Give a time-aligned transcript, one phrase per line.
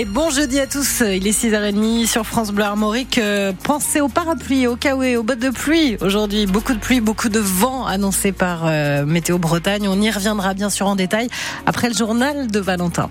[0.00, 3.18] Et bon jeudi à tous, il est 6h30 sur France Bleu Armorique.
[3.18, 5.98] Euh, pensez au parapluie, au kawaii, aux bottes de pluie.
[6.00, 9.88] Aujourd'hui, beaucoup de pluie, beaucoup de vent annoncé par euh, Météo Bretagne.
[9.88, 11.28] On y reviendra bien sûr en détail
[11.66, 13.10] après le journal de Valentin.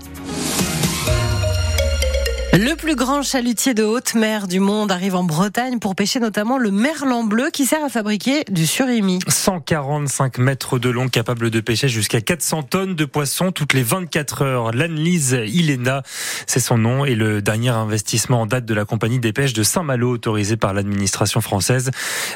[2.62, 6.58] Le plus grand chalutier de haute mer du monde arrive en Bretagne pour pêcher notamment
[6.58, 9.18] le merlan bleu qui sert à fabriquer du surimi.
[9.26, 14.42] 145 mètres de long, capable de pêcher jusqu'à 400 tonnes de poissons toutes les 24
[14.42, 14.72] heures.
[14.72, 16.02] L'Anlise Ilena,
[16.46, 19.62] c'est son nom, et le dernier investissement en date de la compagnie des pêches de
[19.62, 21.90] Saint-Malo, autorisé par l'administration française.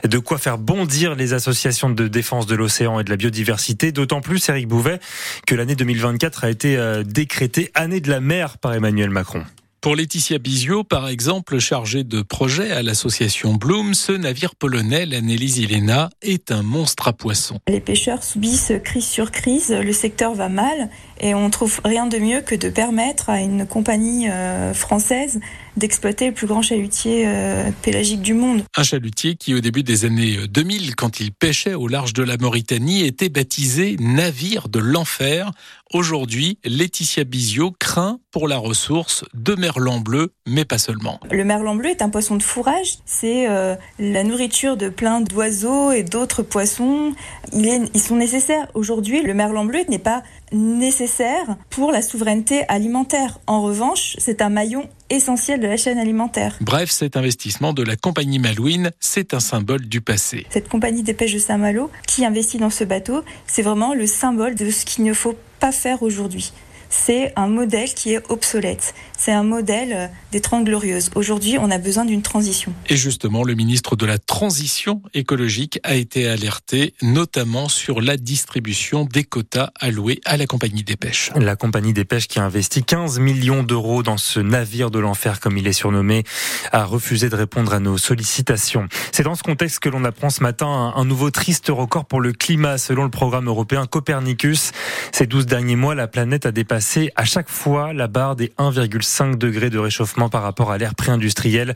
[0.04, 4.22] De quoi faire bondir les associations de défense de l'océan et de la biodiversité, d'autant
[4.22, 5.00] plus, Eric Bouvet,
[5.46, 9.44] que l'année 2024 a été euh, décrétée année de la mer par Emmanuel Macron.
[9.84, 15.58] Pour Laetitia Bizio, par exemple, chargée de projet à l'association Bloom, ce navire polonais, l'Annelise
[15.58, 17.60] Ilena, est un monstre à poissons.
[17.68, 20.88] Les pêcheurs subissent crise sur crise, le secteur va mal
[21.20, 25.40] et on trouve rien de mieux que de permettre à une compagnie euh, française
[25.76, 28.62] d'exploiter le plus grand chalutier euh, pélagique du monde.
[28.76, 32.36] Un chalutier qui, au début des années 2000, quand il pêchait au large de la
[32.36, 35.50] Mauritanie, était baptisé navire de l'enfer.
[35.92, 41.20] Aujourd'hui, Laetitia Bizio craint pour la ressource de merlan bleu, mais pas seulement.
[41.30, 42.98] Le merlan bleu est un poisson de fourrage.
[43.04, 47.12] C'est euh, la nourriture de plein d'oiseaux et d'autres poissons.
[47.52, 48.66] ils sont nécessaires.
[48.74, 50.22] Aujourd'hui, le merlan bleu n'est pas
[50.54, 53.40] nécessaire pour la souveraineté alimentaire.
[53.46, 56.56] En revanche, c'est un maillon essentiel de la chaîne alimentaire.
[56.60, 60.46] Bref, cet investissement de la compagnie Malouine, c'est un symbole du passé.
[60.50, 64.54] Cette compagnie des pêches de Saint-Malo qui investit dans ce bateau, c'est vraiment le symbole
[64.54, 66.52] de ce qu'il ne faut pas faire aujourd'hui
[66.94, 68.94] c'est un modèle qui est obsolète.
[69.18, 71.10] C'est un modèle euh, des Trente Glorieuses.
[71.14, 72.72] Aujourd'hui, on a besoin d'une transition.
[72.88, 79.04] Et justement, le ministre de la Transition écologique a été alerté, notamment sur la distribution
[79.04, 81.30] des quotas alloués à la compagnie des pêches.
[81.36, 85.40] La compagnie des pêches qui a investi 15 millions d'euros dans ce navire de l'enfer,
[85.40, 86.24] comme il est surnommé,
[86.72, 88.88] a refusé de répondre à nos sollicitations.
[89.12, 92.32] C'est dans ce contexte que l'on apprend ce matin un nouveau triste record pour le
[92.32, 92.78] climat.
[92.78, 94.72] Selon le programme européen Copernicus,
[95.12, 98.52] ces 12 derniers mois, la planète a dépassé c'est à chaque fois la barre des
[98.58, 101.74] 1,5 degrés de réchauffement par rapport à l'ère pré-industrielle.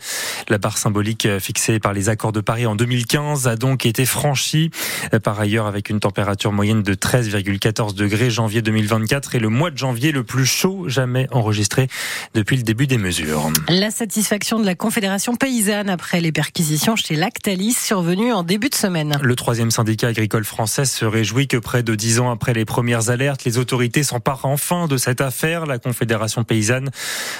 [0.48, 4.04] La barre symbolique euh, fixée par les accords de Paris en 2015 a donc été
[4.04, 4.70] franchie.
[5.14, 9.70] Euh, par ailleurs, avec une température moyenne de 13,14 degrés janvier 2024 et le mois
[9.70, 11.88] de janvier le plus chaud jamais enregistré
[12.34, 13.50] depuis le début des mesures.
[13.69, 18.75] La satisfaction de la Confédération paysanne après les perquisitions chez Lactalis survenues en début de
[18.75, 19.19] semaine.
[19.22, 23.08] Le troisième syndicat agricole français se réjouit que près de dix ans après les premières
[23.08, 25.66] alertes, les autorités s'emparent enfin de cette affaire.
[25.66, 26.91] La Confédération paysanne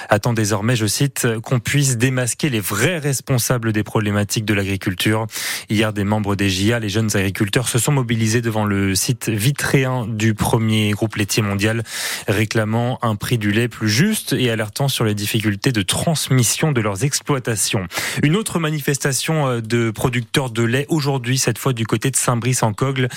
[0.09, 5.27] attend désormais, je cite, qu'on puisse démasquer les vrais responsables des problématiques de l'agriculture.
[5.69, 10.07] Hier, des membres des JA, les jeunes agriculteurs, se sont mobilisés devant le site vitréen
[10.07, 11.83] du premier groupe laitier mondial,
[12.27, 16.81] réclamant un prix du lait plus juste et alertant sur les difficultés de transmission de
[16.81, 17.87] leurs exploitations.
[18.23, 23.09] Une autre manifestation euh, de producteurs de lait aujourd'hui, cette fois du côté de Saint-Brice-en-Cogle,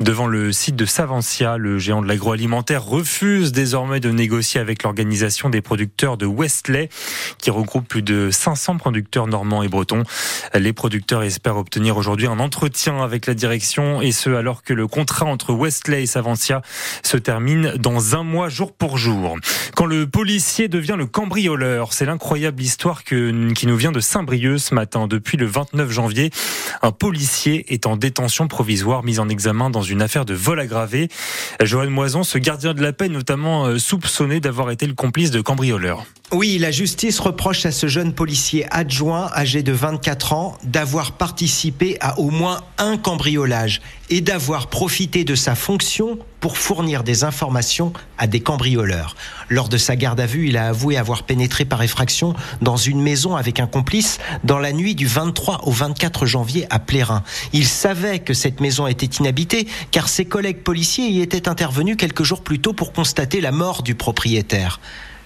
[0.00, 1.56] devant le site de Savancia.
[1.56, 6.90] Le géant de l'agroalimentaire refuse désormais de négocier avec l'organisation des producteurs de Westley,
[7.38, 10.02] qui regroupe plus de 500 producteurs normands et bretons.
[10.54, 14.86] Les producteurs espèrent obtenir aujourd'hui un entretien avec la direction, et ce alors que le
[14.86, 16.62] contrat entre Westley et Savantia
[17.02, 19.36] se termine dans un mois jour pour jour.
[19.74, 24.58] Quand le policier devient le cambrioleur, c'est l'incroyable histoire que, qui nous vient de Saint-Brieuc
[24.58, 25.06] ce matin.
[25.06, 26.30] Depuis le 29 janvier,
[26.82, 31.08] un policier est en détention provisoire, mis en examen dans une affaire de vol aggravé.
[31.62, 36.04] Joël Moison, ce gardien de la paix, notamment soupçonné d'avoir été le complice de cambrioleurs.
[36.30, 41.96] Oui, la justice reproche à ce jeune policier adjoint âgé de 24 ans d'avoir participé
[42.02, 43.80] à au moins un cambriolage
[44.10, 49.16] et d'avoir profité de sa fonction pour fournir des informations à des cambrioleurs.
[49.48, 53.00] Lors de sa garde à vue, il a avoué avoir pénétré par effraction dans une
[53.00, 57.22] maison avec un complice dans la nuit du 23 au 24 janvier à Plérin.
[57.54, 62.24] Il savait que cette maison était inhabitée car ses collègues policiers y étaient intervenus quelques
[62.24, 64.78] jours plus tôt pour constater la mort du propriétaire.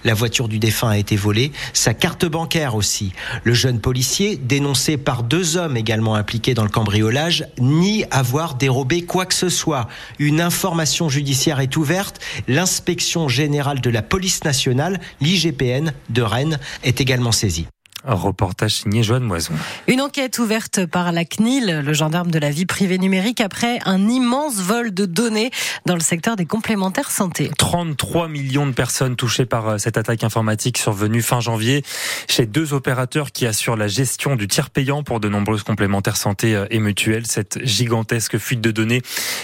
[0.03, 3.13] La voiture du défunt a été volée, sa carte bancaire aussi.
[3.43, 9.03] Le jeune policier, dénoncé par deux hommes également impliqués dans le cambriolage, nie avoir dérobé
[9.03, 9.87] quoi que ce soit.
[10.19, 12.19] Une information judiciaire est ouverte.
[12.47, 17.67] L'inspection générale de la police nationale, l'IGPN de Rennes, est également saisie.
[18.05, 19.53] Un reportage signé Joanne Moison.
[19.87, 24.09] Une enquête ouverte par la CNIL, le gendarme de la vie privée numérique, après un
[24.09, 25.51] immense vol de données
[25.85, 27.49] dans le secteur des complémentaires santé.
[27.57, 31.83] 33 millions de personnes touchées par euh, cette attaque informatique survenue fin janvier
[32.27, 36.55] chez deux opérateurs qui assurent la gestion du tiers payant pour de nombreuses complémentaires santé
[36.55, 37.25] euh, et mutuelles.
[37.25, 39.01] Cette gigantesque fuite de données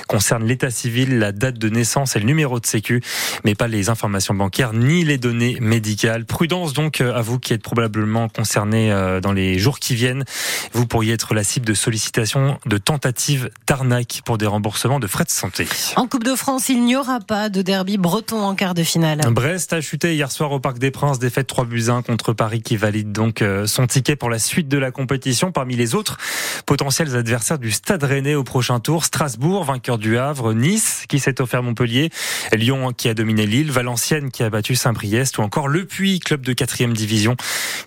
[0.07, 3.01] concerne l'état civil, la date de naissance et le numéro de sécu,
[3.45, 6.25] mais pas les informations bancaires ni les données médicales.
[6.25, 10.24] Prudence donc euh, à vous qui êtes probablement concernés euh, dans les jours qui viennent.
[10.74, 15.24] Vous pourriez être la cible de sollicitations, de tentatives d'arnaque pour des remboursements de frais
[15.24, 15.68] de santé.
[15.98, 19.22] En Coupe de France, il n'y aura pas de derby breton en quart de finale.
[19.30, 22.63] Brest a chuté hier soir au Parc des Princes, défaite 3 buts 1 contre Paris
[22.63, 25.51] qui valide donc euh, son ticket pour la suite de la compétition.
[25.51, 26.18] Parmi les autres
[26.66, 31.40] potentiels adversaires du Stade Rennais au prochain tour, Strasbourg, vainqueur du Havre, Nice qui s'est
[31.40, 32.10] offert Montpellier,
[32.51, 36.42] Lyon qui a dominé Lille, Valenciennes qui a battu Saint-Priest ou encore Le Puy, club
[36.42, 37.36] de quatrième division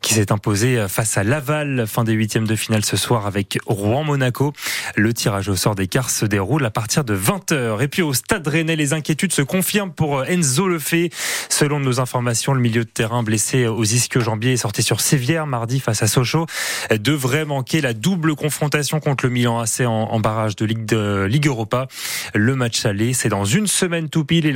[0.02, 0.51] qui s'est imposé
[0.88, 4.52] face à Laval, fin des huitièmes de finale ce soir avec Rouen-Monaco.
[4.96, 7.82] Le tirage au sort des quarts se déroule à partir de 20h.
[7.82, 11.08] Et puis au Stade Rennais, les inquiétudes se confirment pour Enzo Lefebvre.
[11.48, 15.80] Selon nos informations, le milieu de terrain blessé aux ischio-jambiers est sorti sur Sévière mardi
[15.80, 16.46] face à Sochaux.
[16.90, 21.88] Devrait manquer la double confrontation contre le Milan AC en, barrage de Ligue, Europa.
[22.34, 24.46] Le match aller, c'est dans une semaine tout pile.